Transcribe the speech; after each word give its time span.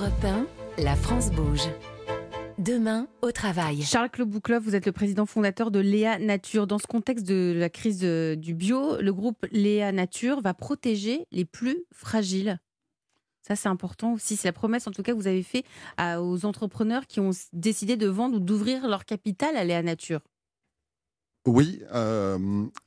Europe 0.00 0.24
1, 0.24 0.46
la 0.82 0.96
France 0.96 1.30
bouge. 1.30 1.68
Demain, 2.56 3.06
au 3.20 3.32
travail. 3.32 3.82
Charles 3.82 4.08
Clobouclov, 4.08 4.62
vous 4.62 4.74
êtes 4.74 4.86
le 4.86 4.92
président 4.92 5.26
fondateur 5.26 5.70
de 5.70 5.78
Léa 5.78 6.18
Nature. 6.18 6.66
Dans 6.66 6.78
ce 6.78 6.86
contexte 6.86 7.26
de 7.26 7.52
la 7.54 7.68
crise 7.68 7.98
de- 8.00 8.34
du 8.38 8.54
bio, 8.54 8.98
le 8.98 9.12
groupe 9.12 9.44
Léa 9.52 9.92
Nature 9.92 10.40
va 10.40 10.54
protéger 10.54 11.26
les 11.32 11.44
plus 11.44 11.84
fragiles. 11.92 12.58
Ça, 13.46 13.56
c'est 13.56 13.68
important 13.68 14.14
aussi. 14.14 14.36
C'est 14.36 14.48
la 14.48 14.52
promesse, 14.54 14.86
en 14.86 14.90
tout 14.90 15.02
cas, 15.02 15.12
que 15.12 15.16
vous 15.18 15.26
avez 15.26 15.42
fait 15.42 15.64
à- 15.98 16.22
aux 16.22 16.46
entrepreneurs 16.46 17.06
qui 17.06 17.20
ont 17.20 17.32
décidé 17.52 17.98
de 17.98 18.06
vendre 18.06 18.36
ou 18.36 18.40
d'ouvrir 18.40 18.88
leur 18.88 19.04
capital 19.04 19.54
à 19.54 19.64
Léa 19.64 19.82
Nature. 19.82 20.20
Oui, 21.46 21.80
euh, 21.94 22.38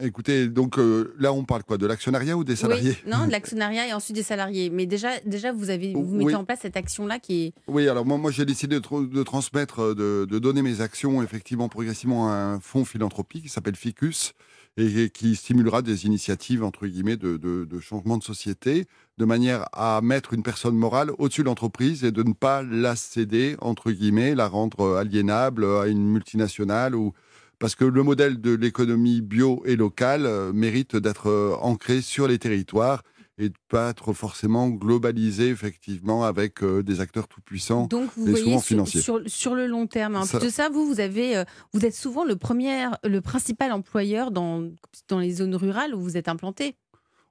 écoutez, 0.00 0.48
donc 0.48 0.76
euh, 0.78 1.14
là 1.20 1.32
on 1.32 1.44
parle 1.44 1.62
quoi 1.62 1.78
De 1.78 1.86
l'actionnariat 1.86 2.36
ou 2.36 2.42
des 2.42 2.56
salariés? 2.56 2.96
Oui, 3.06 3.10
non, 3.10 3.26
de 3.26 3.30
l'actionnariat 3.30 3.86
et 3.86 3.92
ensuite 3.92 4.16
des 4.16 4.24
salariés. 4.24 4.70
Mais 4.70 4.86
déjà, 4.86 5.20
déjà 5.24 5.52
vous, 5.52 5.70
avez, 5.70 5.92
vous 5.92 6.00
Oui. 6.16 6.24
mettez 6.24 6.34
en 6.34 6.44
place 6.44 6.58
cette 6.62 6.76
action-là 6.76 7.20
qui 7.20 7.44
est. 7.44 7.52
Oui, 7.68 7.88
alors 7.88 8.04
moi, 8.04 8.18
moi 8.18 8.32
j'ai 8.32 8.44
décidé 8.44 8.74
de, 8.74 8.80
tr- 8.84 9.08
de 9.08 9.22
transmettre, 9.22 9.80
euh, 9.80 9.94
de, 9.94 10.26
de 10.28 10.38
donner 10.40 10.62
mes 10.62 10.80
actions 10.80 11.22
effectivement 11.22 11.68
progressivement 11.68 12.28
à 12.28 12.34
un 12.34 12.60
fonds 12.60 12.84
philanthropique 12.84 13.44
qui 13.44 13.48
s'appelle 13.48 13.76
Ficus 13.76 14.32
et, 14.76 15.04
et 15.04 15.10
qui 15.10 15.36
stimulera 15.36 15.80
des 15.80 16.06
initiatives 16.06 16.64
entre 16.64 16.88
guillemets 16.88 17.16
de, 17.16 17.36
de- 17.36 17.78
changement 17.80 18.18
de 18.18 18.24
société 18.24 18.86
de 19.16 19.24
manière 19.24 19.66
à 19.72 20.00
mettre 20.02 20.32
une 20.34 20.42
personne 20.42 20.74
morale 20.76 21.12
au-dessus 21.18 21.42
de 21.42 21.46
l'entreprise 21.46 22.02
et 22.04 22.10
de 22.10 22.22
ne 22.24 22.32
pas 22.32 22.62
la 22.64 22.96
céder 22.96 23.54
entre 23.60 23.92
guillemets, 23.92 24.34
la 24.34 24.48
rendre 24.48 24.96
aliénable 24.96 25.64
à 25.64 25.86
une 25.86 26.04
multinationale 26.10 26.96
ou 26.96 27.12
parce 27.60 27.76
que 27.76 27.84
le 27.84 28.02
modèle 28.02 28.40
de 28.40 28.52
l'économie 28.52 29.20
bio 29.20 29.62
et 29.66 29.76
locale 29.76 30.26
euh, 30.26 30.52
mérite 30.52 30.96
d'être 30.96 31.28
euh, 31.28 31.54
ancré 31.60 32.00
sur 32.00 32.26
les 32.26 32.38
territoires 32.38 33.02
et 33.38 33.48
de 33.50 33.54
pas 33.68 33.90
être 33.90 34.12
forcément 34.12 34.68
globalisé 34.68 35.48
effectivement 35.48 36.24
avec 36.24 36.62
euh, 36.62 36.82
des 36.82 37.00
acteurs 37.00 37.28
tout 37.28 37.40
puissants. 37.40 37.86
Donc, 37.86 38.10
vous 38.16 38.26
et 38.26 38.30
voyez 38.30 38.44
souvent 38.44 38.58
sur, 38.58 38.66
financiers. 38.66 39.00
sur, 39.00 39.20
sur 39.26 39.54
le 39.54 39.66
long 39.66 39.86
terme. 39.86 40.16
En 40.16 40.24
Ça- 40.24 40.38
plus 40.38 40.46
de 40.48 40.52
ça, 40.52 40.68
vous, 40.68 40.86
vous, 40.86 41.00
avez, 41.00 41.36
euh, 41.36 41.44
vous 41.72 41.84
êtes 41.86 41.94
souvent 41.94 42.24
le, 42.24 42.36
premier, 42.36 42.88
le 43.04 43.20
principal 43.20 43.72
employeur 43.72 44.30
dans, 44.30 44.68
dans 45.08 45.18
les 45.18 45.32
zones 45.32 45.54
rurales 45.54 45.94
où 45.94 46.00
vous 46.00 46.16
êtes 46.16 46.28
implanté. 46.28 46.76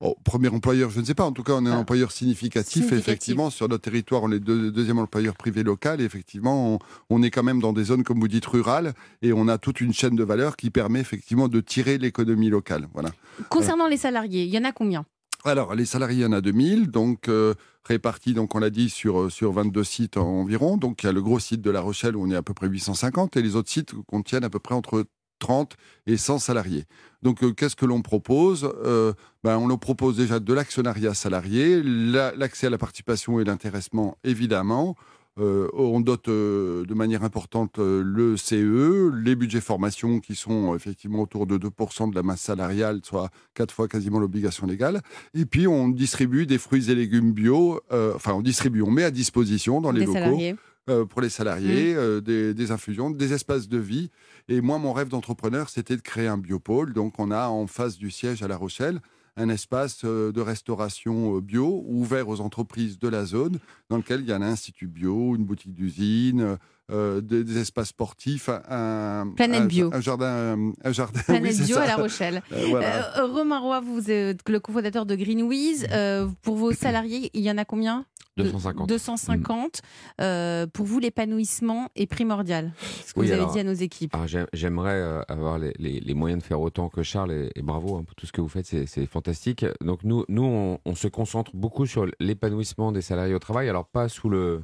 Oh, 0.00 0.14
premier 0.24 0.48
employeur, 0.48 0.90
je 0.90 1.00
ne 1.00 1.06
sais 1.06 1.14
pas. 1.14 1.24
En 1.24 1.32
tout 1.32 1.42
cas, 1.42 1.54
on 1.54 1.64
est 1.64 1.70
un 1.70 1.76
Ah. 1.76 1.78
employeur 1.78 2.12
significatif. 2.12 2.72
Significatif. 2.74 3.08
Effectivement, 3.08 3.48
sur 3.48 3.66
notre 3.68 3.82
territoire, 3.84 4.22
on 4.24 4.30
est 4.30 4.46
le 4.46 4.70
deuxième 4.70 4.98
employeur 4.98 5.34
privé 5.36 5.62
local. 5.62 6.02
Et 6.02 6.04
effectivement, 6.04 6.74
on, 6.74 6.78
on 7.08 7.22
est 7.22 7.30
quand 7.30 7.42
même 7.42 7.60
dans 7.60 7.72
des 7.72 7.84
zones, 7.84 8.04
comme 8.04 8.20
vous 8.20 8.28
dites, 8.28 8.44
rurales. 8.44 8.92
Et 9.22 9.32
on 9.32 9.48
a 9.48 9.56
toute 9.56 9.80
une 9.80 9.94
chaîne 9.94 10.14
de 10.14 10.22
valeur 10.22 10.56
qui 10.56 10.68
permet 10.70 11.00
effectivement 11.00 11.48
de 11.48 11.60
tirer 11.60 11.96
l'économie 11.96 12.50
locale. 12.50 12.88
Voilà. 12.92 13.10
Concernant 13.48 13.86
les 13.86 13.96
salariés, 13.96 14.44
il 14.44 14.50
y 14.50 14.58
en 14.58 14.64
a 14.64 14.72
combien? 14.72 15.06
Alors, 15.44 15.74
les 15.74 15.86
salariés, 15.86 16.18
il 16.18 16.22
y 16.22 16.26
en 16.26 16.32
a 16.32 16.40
2000, 16.40 16.90
donc 16.90 17.28
euh, 17.28 17.54
répartis, 17.84 18.34
donc 18.34 18.54
on 18.54 18.58
l'a 18.58 18.68
dit, 18.70 18.90
sur, 18.90 19.20
euh, 19.22 19.30
sur 19.30 19.52
22 19.52 19.84
sites 19.84 20.16
environ. 20.16 20.76
Donc, 20.76 21.02
il 21.02 21.06
y 21.06 21.08
a 21.08 21.12
le 21.12 21.22
gros 21.22 21.38
site 21.38 21.62
de 21.62 21.70
La 21.70 21.80
Rochelle 21.80 22.16
où 22.16 22.22
on 22.26 22.30
est 22.30 22.36
à 22.36 22.42
peu 22.42 22.52
près 22.52 22.66
850 22.68 23.36
et 23.36 23.42
les 23.42 23.54
autres 23.54 23.70
sites 23.70 23.94
contiennent 24.08 24.44
à 24.44 24.50
peu 24.50 24.58
près 24.58 24.74
entre 24.74 25.04
30 25.38 25.76
et 26.06 26.16
100 26.16 26.38
salariés. 26.38 26.84
Donc, 27.22 27.42
euh, 27.42 27.52
qu'est-ce 27.52 27.76
que 27.76 27.86
l'on 27.86 28.02
propose? 28.02 28.70
Euh, 28.84 29.12
ben, 29.42 29.58
On 29.58 29.66
leur 29.68 29.78
propose 29.78 30.16
déjà 30.16 30.38
de 30.38 30.52
l'actionnariat 30.54 31.14
salarié, 31.14 31.82
la- 31.82 32.34
l'accès 32.36 32.66
à 32.68 32.70
la 32.70 32.78
participation 32.78 33.40
et 33.40 33.44
l'intéressement, 33.44 34.16
évidemment. 34.24 34.96
Euh, 35.38 35.68
on 35.74 36.00
dote 36.00 36.30
de 36.30 36.94
manière 36.94 37.22
importante 37.22 37.74
le 37.78 38.38
CE, 38.38 39.10
les 39.22 39.34
budgets 39.36 39.60
formation 39.60 40.18
qui 40.18 40.34
sont 40.34 40.74
effectivement 40.74 41.20
autour 41.20 41.46
de 41.46 41.58
2% 41.58 42.08
de 42.08 42.14
la 42.14 42.22
masse 42.22 42.40
salariale, 42.40 43.00
soit 43.02 43.28
quatre 43.52 43.74
fois 43.74 43.86
quasiment 43.86 44.18
l'obligation 44.18 44.66
légale. 44.66 45.02
Et 45.34 45.44
puis 45.44 45.66
on 45.66 45.88
distribue 45.90 46.46
des 46.46 46.56
fruits 46.56 46.90
et 46.90 46.94
légumes 46.94 47.32
bio, 47.32 47.80
enfin 48.14 48.32
on 48.32 48.40
distribue, 48.40 48.80
on 48.80 48.90
met 48.90 49.04
à 49.04 49.10
disposition 49.10 49.82
dans 49.82 49.90
les 49.90 50.00
des 50.00 50.06
locaux 50.06 50.18
salariés 50.20 50.56
pour 51.04 51.20
les 51.20 51.28
salariés, 51.28 51.94
euh, 51.94 52.20
des, 52.20 52.54
des 52.54 52.70
infusions, 52.70 53.10
des 53.10 53.32
espaces 53.32 53.68
de 53.68 53.78
vie. 53.78 54.10
Et 54.48 54.60
moi, 54.60 54.78
mon 54.78 54.92
rêve 54.92 55.08
d'entrepreneur, 55.08 55.68
c'était 55.68 55.96
de 55.96 56.02
créer 56.02 56.28
un 56.28 56.38
biopôle. 56.38 56.92
Donc, 56.92 57.14
on 57.18 57.30
a 57.30 57.48
en 57.48 57.66
face 57.66 57.98
du 57.98 58.10
siège 58.10 58.42
à 58.42 58.48
La 58.48 58.56
Rochelle 58.56 59.00
un 59.38 59.50
espace 59.50 60.00
euh, 60.04 60.32
de 60.32 60.40
restauration 60.40 61.36
euh, 61.36 61.40
bio 61.42 61.84
ouvert 61.86 62.26
aux 62.28 62.40
entreprises 62.40 62.98
de 62.98 63.06
la 63.08 63.26
zone, 63.26 63.58
dans 63.90 63.98
lequel 63.98 64.20
il 64.20 64.26
y 64.26 64.32
a 64.32 64.36
un 64.36 64.40
institut 64.42 64.86
bio, 64.86 65.36
une 65.36 65.44
boutique 65.44 65.74
d'usine, 65.74 66.56
euh, 66.90 67.20
des, 67.20 67.44
des 67.44 67.58
espaces 67.58 67.88
sportifs, 67.88 68.48
un, 68.48 69.30
Planète 69.36 69.62
un- 69.62 69.66
bio. 69.66 69.90
un 69.92 70.00
jardin, 70.00 70.72
un 70.82 70.92
jardin. 70.92 71.20
Planète 71.26 71.58
Bio 71.66 71.74
ça. 71.76 71.82
à 71.82 71.86
La 71.86 71.96
Rochelle. 71.96 72.42
Euh, 72.52 72.64
voilà. 72.70 73.18
Euh, 73.18 73.26
Romain 73.26 73.58
Roy, 73.58 73.80
vous 73.80 74.10
êtes 74.10 74.48
le 74.48 74.58
cofondateur 74.58 75.04
de 75.04 75.14
Greenwiz. 75.16 75.86
Euh, 75.90 76.28
pour 76.40 76.56
vos 76.56 76.72
salariés, 76.72 77.30
il 77.34 77.42
y 77.42 77.50
en 77.50 77.58
a 77.58 77.64
combien? 77.66 78.06
De- 78.36 78.42
250. 78.44 78.86
250. 78.88 79.80
Euh, 80.20 80.66
pour 80.66 80.84
vous, 80.84 80.98
l'épanouissement 80.98 81.88
est 81.96 82.06
primordial. 82.06 82.72
Ce 83.06 83.14
que 83.14 83.20
Oui, 83.20 83.26
vous 83.28 83.32
avez 83.32 83.46
dit 83.50 83.58
à 83.60 83.64
nos 83.64 83.72
équipes. 83.72 84.14
J'ai- 84.26 84.44
J'aimerais 84.52 84.90
euh, 85.00 85.22
avoir 85.28 85.58
les, 85.58 85.72
les- 85.78 86.00
les 86.00 86.14
moyens 86.14 86.42
de 86.42 86.46
faire 86.46 86.60
autant 86.60 86.90
que 86.90 87.02
Charles 87.02 87.32
et, 87.32 87.50
et 87.56 87.62
bravo 87.62 87.96
hein, 87.96 88.04
pour 88.04 88.14
tout 88.14 88.26
ce 88.26 88.32
que 88.32 88.42
vous 88.42 88.48
faites, 88.48 88.66
c'est- 88.66 88.84
c'est 88.86 89.06
fantastique. 89.06 89.64
Donc 89.80 90.04
nous, 90.04 90.24
nous 90.28 90.44
on, 90.44 90.78
on 90.84 90.94
se 90.94 91.08
concentre 91.08 91.50
beaucoup 91.54 91.86
sur 91.86 92.06
l'épanouissement 92.20 92.92
des 92.92 93.00
salariés 93.00 93.34
au 93.34 93.38
travail, 93.38 93.70
alors 93.70 93.86
pas 93.86 94.08
sous 94.10 94.28
le 94.28 94.60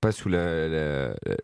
pas 0.00 0.12
sous 0.12 0.28
la, 0.28 0.68
la, 0.68 1.08
la- 1.08 1.36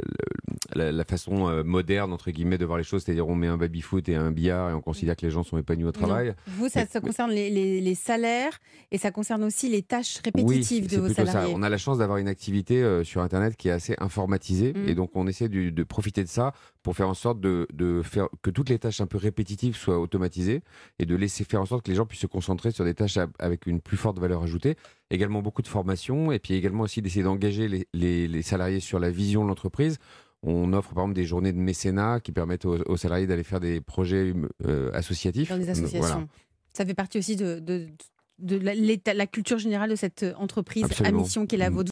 la 0.74 1.04
façon 1.04 1.48
euh, 1.48 1.62
moderne 1.64 2.12
entre 2.12 2.30
guillemets 2.30 2.58
de 2.58 2.64
voir 2.64 2.78
les 2.78 2.84
choses, 2.84 3.02
c'est-à-dire 3.04 3.26
on 3.28 3.34
met 3.34 3.46
un 3.46 3.56
baby 3.56 3.80
foot 3.80 4.08
et 4.08 4.14
un 4.16 4.30
billard 4.30 4.70
et 4.70 4.72
on 4.74 4.80
considère 4.80 5.16
que 5.16 5.24
les 5.26 5.30
gens 5.30 5.42
sont 5.42 5.58
épanouis 5.58 5.84
au 5.84 5.92
travail. 5.92 6.28
Non. 6.28 6.34
Vous, 6.58 6.68
ça, 6.68 6.80
Mais- 6.80 6.86
ça 6.86 7.00
mais- 7.00 7.06
concerne 7.08 7.30
les, 7.30 7.50
les- 7.50 7.80
les 7.80 7.94
salaires 7.94 8.58
et 8.90 8.98
ça 8.98 9.10
concerne 9.10 9.44
aussi 9.44 9.68
les 9.68 9.82
tâches 9.82 10.18
répétitives 10.24 10.88
de 10.88 10.98
vos 10.98 11.08
salariés. 11.08 11.50
ça. 11.52 11.56
On 11.56 11.62
a 11.62 11.68
la 11.68 11.78
chance 11.78 11.98
d'avoir 11.98 12.18
une 12.18 12.28
activité 12.28 12.82
euh, 12.82 13.04
sur 13.04 13.20
Internet 13.22 13.56
qui 13.56 13.68
est 13.68 13.72
assez 13.72 13.94
informatisée 13.98 14.72
Mm. 14.74 14.88
et 14.88 14.94
donc 14.94 15.10
on 15.14 15.26
essaie 15.26 15.48
de 15.48 15.82
profiter 15.84 16.22
de 16.22 16.28
ça 16.28 16.52
pour 16.82 16.94
faire 16.96 17.08
en 17.08 17.14
sorte 17.14 17.40
de, 17.40 17.66
de 17.72 18.02
faire 18.02 18.28
que 18.42 18.50
toutes 18.50 18.68
les 18.68 18.78
tâches 18.78 19.00
un 19.00 19.06
peu 19.06 19.18
répétitives 19.18 19.76
soient 19.76 19.98
automatisées 19.98 20.62
et 20.98 21.06
de 21.06 21.14
laisser 21.16 21.44
faire 21.44 21.60
en 21.60 21.66
sorte 21.66 21.84
que 21.84 21.90
les 21.90 21.96
gens 21.96 22.06
puissent 22.06 22.20
se 22.20 22.26
concentrer 22.26 22.70
sur 22.72 22.84
des 22.84 22.94
tâches 22.94 23.18
avec 23.38 23.66
une 23.66 23.80
plus 23.80 23.96
forte 23.96 24.18
valeur 24.18 24.42
ajoutée. 24.42 24.76
Également 25.10 25.42
beaucoup 25.42 25.62
de 25.62 25.68
formation 25.68 26.32
et 26.32 26.38
puis 26.38 26.54
également 26.54 26.82
aussi 26.84 27.00
d'essayer 27.02 27.22
d'engager 27.22 27.68
les, 27.68 27.86
les- 27.94 28.26
les 28.28 28.42
salariés 28.42 28.80
sur 28.80 28.98
la 28.98 29.10
vision 29.10 29.42
de 29.44 29.48
l'entreprise. 29.48 29.98
On 30.46 30.72
offre 30.72 30.92
par 30.94 31.04
exemple 31.04 31.14
des 31.14 31.24
journées 31.24 31.52
de 31.52 31.58
mécénat 31.58 32.20
qui 32.20 32.30
permettent 32.32 32.64
aux, 32.66 32.76
aux 32.86 32.96
salariés 32.96 33.26
d'aller 33.26 33.44
faire 33.44 33.60
des 33.60 33.80
projets 33.80 34.32
euh, 34.66 34.90
associatifs. 34.92 35.48
dans 35.48 35.56
des 35.58 35.70
associations. 35.70 36.00
Voilà. 36.00 36.26
Ça 36.74 36.84
fait 36.84 36.94
partie 36.94 37.18
aussi 37.18 37.36
de, 37.36 37.60
de, 37.60 37.88
de 38.40 38.56
la, 38.58 39.26
culture 39.26 39.58
générale 39.58 39.90
de 39.90 39.96
cette 39.96 40.24
entreprise 40.36 40.84
à 41.04 41.10
mission 41.12 41.46
qui 41.46 41.54
est 41.54 41.58
la 41.58 41.70
Mm. 41.70 41.74
vôtre. 41.74 41.82